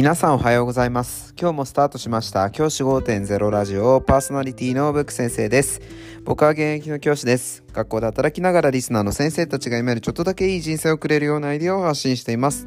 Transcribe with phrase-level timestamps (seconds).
[0.00, 1.34] 皆さんおはようございます。
[1.38, 2.50] 今日もスタートしました。
[2.50, 5.82] 教師5.0ラジオパーソナリティのブック先生です。
[6.24, 7.62] 僕は現役の教師です。
[7.74, 12.66] 学校で働きながらリスナーの先生たちが夢るちょっとだけいい人生をくれるようなアイディアを発信しています。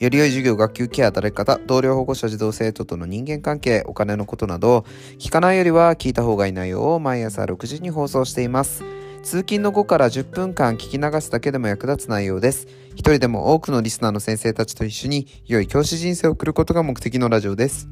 [0.00, 4.84] より良い授業、学級ケア、働き方、同僚保護者、児童生徒との人間関係、お金のことなど、
[5.20, 8.82] 聞かないよりは聞いた方がいい内容を毎朝6時に放送しています。
[9.22, 12.66] 通勤の後から10分間聞き流すだけでも役立つ内容です。
[12.94, 17.88] 一人でも多くのリスナーの先生たちと一緒に良い教師人生を送ることが目的のラジオです。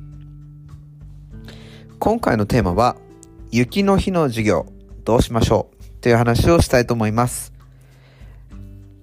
[2.01, 2.97] 今回のテーマは、
[3.53, 4.67] 雪の日の授業、
[5.05, 7.53] どうしましょうという話をしたいと思います。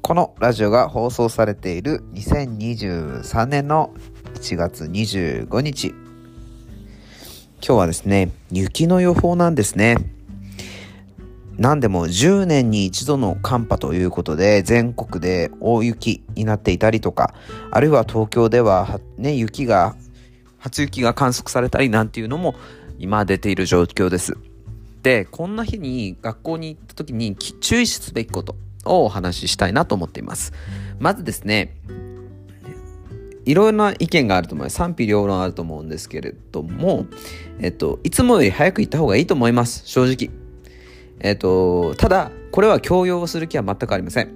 [0.02, 3.94] このラジオが放送されている2023年の
[4.36, 5.88] 1月25日。
[5.88, 5.98] 今
[7.62, 10.17] 日はですね、雪の予報なんですね。
[11.58, 17.34] 何でも10年に一度の寒波ということで全国で大雪になっていたりとか
[17.72, 19.96] あるいは東京ではね雪が
[20.59, 22.56] 初雪が観測されたりなんていうのも
[23.00, 24.38] 今出ている状況です。
[25.04, 30.53] でこんな日に学校に行った時に注意すべきことをお話ししたいなと思っています。
[31.00, 31.76] まずですね
[33.46, 34.76] いろんな意見があると思います。
[34.76, 37.06] 賛否両論あると思うんですけれども、
[37.59, 39.84] えっと、いつもより早く行った方がいいと思います。
[39.86, 40.47] 正直。
[41.20, 44.32] えっ、と、ただ、これは強要する気は全くありません。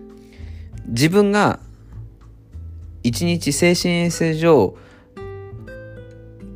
[0.87, 1.59] 自分が
[3.03, 4.75] 一日精神衛生上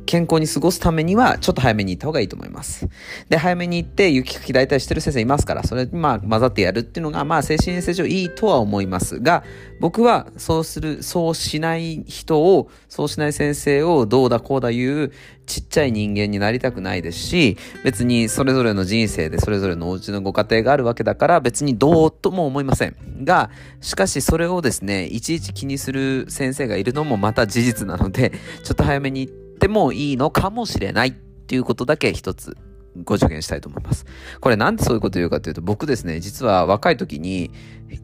[0.06, 2.88] 健康に過ごすためには、ちょっと早めに行った方がいいと思います。
[3.28, 9.44] で、早めに行って、雪かき大体してる先生いますから、それまあ混ざってやるっていうのが、まあ精神衛生上いいとは思いますが、
[9.80, 15.12] 僕はそうする、そうしない人を、そうしない先生をどうだこうだ言う
[15.46, 22.96] ちっちゃい人間になりたくないですし、別にそれぞれの人生でそれぞれのお家のご家庭があるわけだから、別にどうとも思いません。
[23.24, 28.32] が、しかしそれをですね、いちいち気にする先生がいるのもまた事実なので、
[28.64, 32.56] ちょっと早めに行って、ってもいいのかもしれないっていうことだけ一つ
[33.04, 34.06] ご助言したいと思います。
[34.40, 37.50] これなんでそういうこと言うかというと僕ですね、実は若い時に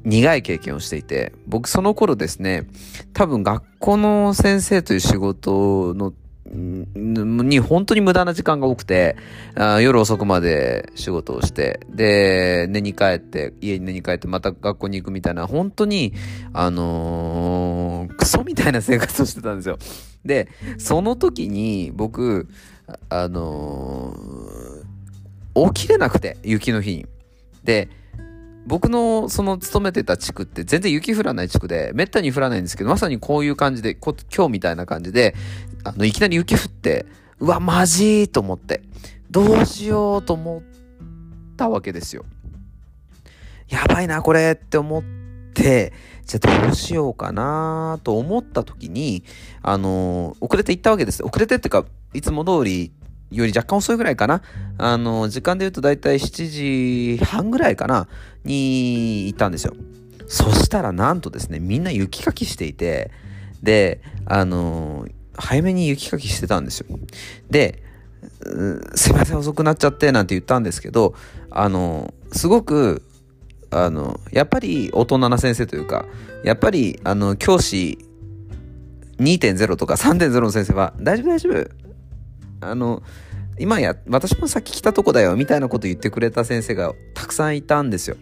[0.05, 2.67] 苦い経験をしていて、僕その頃ですね、
[3.15, 6.13] 多分学校の先生という仕事の
[6.53, 9.17] に本当に無駄な時間が多くて、
[9.81, 16.13] 夜遅くまで仕事をして、で、寝に帰って、家に寝に帰ってまた学校に行くみたいな、本当に、
[16.53, 19.79] あのー、クソみたいな生活をしてたんですよ。
[20.25, 20.49] で、
[20.79, 22.49] その時に僕、
[23.09, 27.07] あのー、起きれなくて、雪の日に。
[27.65, 27.89] で、
[28.67, 35.35] 僕のその勤めてた地区って全然雪降らない地区で、めったに降らないんですけど、まさにこういう感じで、今日みたいな感じで、
[35.85, 37.07] あの、いきなり雪降って、
[37.41, 38.83] うわ、マジーと思って、
[39.31, 40.63] どうしようと思っ
[41.57, 42.25] たわけですよ。
[43.69, 45.03] やばいな、これって思っ
[45.55, 45.93] て、
[46.25, 49.25] じゃあどうしようかなと思った時に、
[49.61, 51.25] あの遅れて行ったわけです。
[51.25, 51.85] 遅れてってか、
[52.15, 52.93] いつも通り
[53.33, 54.43] より若干遅いぐらいかな。
[54.79, 58.09] あの、時間で言うとだいたい7時半ぐらいかな、
[58.45, 59.75] に行ったんですよ。
[60.27, 63.11] そしたらなんとですね、みんな雪かきしていて、
[63.63, 66.99] で、あの、早めに雪かきしてたんですよ。
[67.51, 67.83] で、
[68.95, 71.15] すいません遅くなっちゃってなんて言ったんですけど、
[71.51, 73.03] あの、すごく、
[73.71, 76.07] あの、やっぱり大人な先生というか、
[76.45, 77.99] やっぱり、あの、教師
[79.19, 81.82] 2.0とか3.0の先生は、大丈夫大丈夫。
[82.63, 83.03] あの、
[83.59, 88.17] 今や、私もさっき来たとこだよ、みたいなこと言ってくれた先生がたくさんいたんですよ。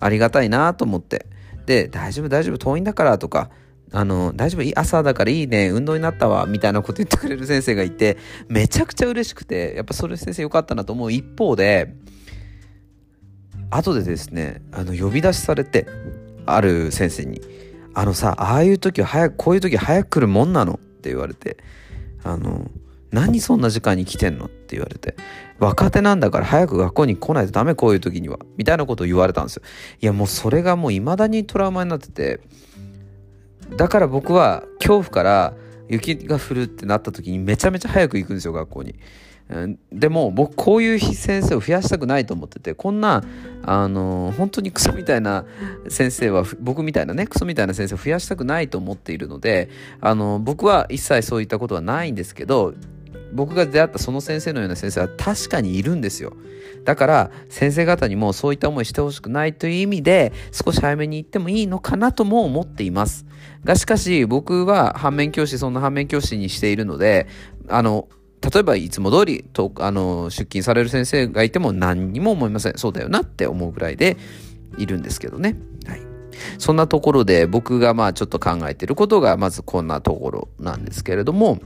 [0.00, 1.26] ありがたいなと思って。
[1.66, 3.50] で、大丈夫大丈夫、遠いんだからとか、
[3.92, 8.16] あの、大丈夫朝だからいいね、運動になったわ、みたいなこと言ってくれる先生がいて、
[8.48, 11.94] めちゃくちゃ嬉しくて、やっぱそれ先生よかったなと思う一方で、
[13.70, 15.86] 後でですね、あの、呼び出しされて、
[16.44, 17.40] ある先生に、
[17.94, 20.74] あのさ、ああいう時は早く、こういう時早く来るもんなの？
[20.74, 21.58] って言われて、
[22.24, 22.70] あの、
[23.12, 24.46] 何そんな時間に来てんの？
[24.46, 25.14] って言われて、
[25.58, 28.38] 若手なんだから早く学校に来ないとダメこういう時には。
[28.56, 29.62] みたいなことを言われたんですよ。
[30.00, 32.40] いやもうそれがもう未だにトラウマになってて、
[33.76, 35.54] だから僕は恐怖から
[35.88, 38.94] 雪が降るってなった時にめちゃめちゃ早く行くんですよ、学校に。
[39.90, 43.22] でも僕こういう先生を増やしたくないと思っててこんな
[43.62, 45.44] あの本当にクソみたいな
[45.90, 49.68] 先生は僕みたいなねクソみたいな先生を増やしたくないと思っているので
[50.00, 52.72] あの僕は一切そういったことはないんですけど
[53.32, 56.32] 僕が出会ったその先生のような先生は確かにいるんですよ。
[56.84, 63.26] だから先生方にもそういった思いしてほしくないという意味で少し早めに行ってもいいのかなとも思っています。
[63.64, 67.26] がしかし僕は反面教師そんな反面教師にしているので
[67.68, 68.08] あの
[68.42, 74.16] 例えばいつも通りとあの出勤される先生がいても何にも思いませんそうだよなって思うぐらいで
[74.78, 75.56] いるんですけどね。
[75.86, 76.02] はい
[76.58, 81.60] そんなところで僕がまあちょっと考えていることがまずこんなところなんですけれども、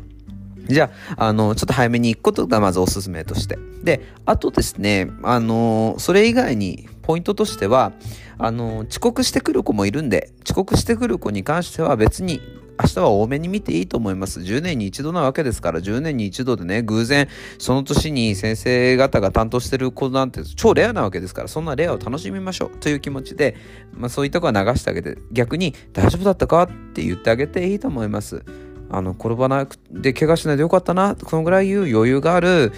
[0.68, 3.58] じゃあ、あの、ちょっと早めに行くことがまずおすすめとして。
[3.82, 7.92] で、あとですね、あの、それ以外にポイントとしては、
[8.38, 12.40] あの、遅刻してくる子もいるんで、遅刻してくる子に関しては別に
[12.78, 14.40] 明日は多めに見ていいと思います。
[14.40, 17.28] 10年に一度なわけですから、10年に一度でね、偶然、
[17.58, 23.56] その年に先生方が担当してる子なんて超レアなわけですから、そんなレアを楽しみましょうという気持ちで、
[23.92, 26.64] まあそういった子は流してあげて、逆に大丈夫だったか？
[26.64, 28.44] って言ってあげていいと思います。
[28.90, 32.72] あの、転ばなくて怪我しないでよかったな、このぐらい言う余裕がある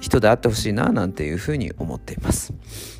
[0.00, 2.52] 人であってほしいな、なんていうふうに思っています。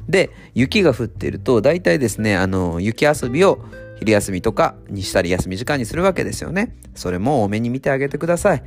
[0.09, 3.65] で、雪が降っていると、大体ですね、あの、雪遊びを
[3.99, 6.77] 昼休みとかにしたり休み時間にするわけですよね。
[6.95, 8.63] それも多めに見てあげてください。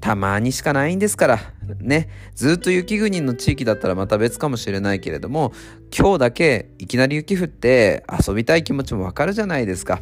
[0.00, 1.38] たまにしかないんですから。
[1.78, 2.08] ね。
[2.34, 5.52] ずっと雪国の地域だったらまた別かもしれないけれども、
[5.96, 10.00] 今日だけいきなり雪降って遊びたい気持ちもわかるじゃないですか。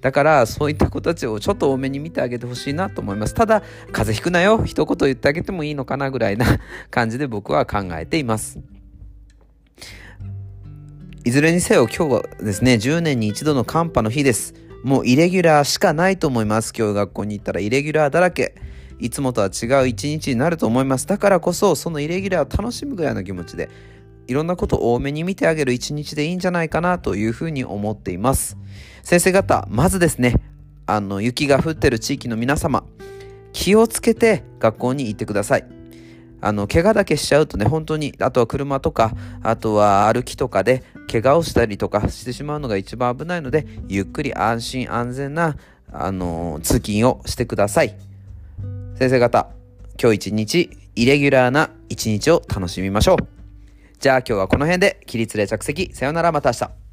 [0.00, 3.34] だからそういった子たちをちょっと多めに見てあげてほしいなと思います。
[3.34, 3.62] ただ、
[3.92, 4.64] 風邪ひくなよ。
[4.64, 6.46] 一言言ってあげてもいいのかなぐらいな
[6.90, 8.58] 感じで僕は考えています。
[11.24, 14.54] いずれにせよ今日はですね、10年に一度の寒波の日です。
[14.84, 16.72] もうイレギュラーしかないと思います。
[16.76, 18.54] 今日学校に行ったらイレギュラーだらけ。
[19.00, 21.06] いつもとは違う一日になると思います。
[21.06, 23.68] だからこそ、そのイレギュラーを楽しむぐらいの気持ちで、
[24.28, 28.58] いろんなことを多めに見てあげる一日でいいんじゃないかなというふうに思っています。
[29.02, 30.34] 先生方、まずですね、
[30.86, 32.84] あの、雪が降ってる地域の皆様、
[33.54, 35.64] 気をつけて学校に行ってください。
[36.42, 45.56] あの、怪我だけしちゃうとね、本当に、あとは車とか、あとは歩きとかで、怪我をしたりとかしてしまうのが一番危ないので、ゆっくり安心安全な、
[45.90, 47.96] あの、通勤をしてください。
[48.96, 49.48] 先生方、
[50.00, 53.37] 今日一日、イレギュラーな一日を楽しみましょう。
[54.00, 56.87] じゃあ今日はこの辺で、起立で着席、さよならまた明日。